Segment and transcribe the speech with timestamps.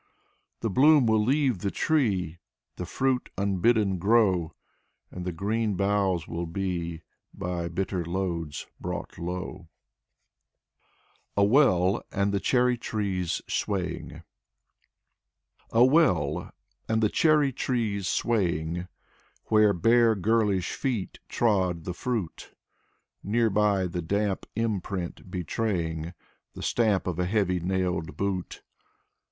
[0.61, 2.39] The bloom will leave the tree,
[2.77, 4.55] The fruit, unbidden, grow.
[5.11, 7.03] And the green boughs will be
[7.35, 9.69] By bitter loads brought low.
[11.35, 11.37] 36 Alexey K.
[11.37, 14.23] Tolstoy" A WELL, AND THE CHERRY TREES SWAYING"
[15.81, 16.51] A well,
[16.89, 18.87] and the cherry trees swaying
[19.49, 22.55] Where bare girlish feet trod the fruit;
[23.21, 26.15] Nearby the damp imprint betraying
[26.55, 28.63] The stamp of a heavy nailed boot.